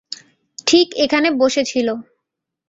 [0.67, 1.87] ঠিক এখানে বসে ছিল।